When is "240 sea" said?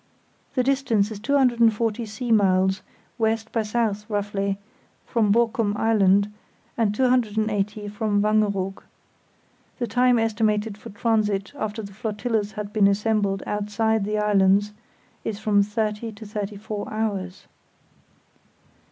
1.19-2.31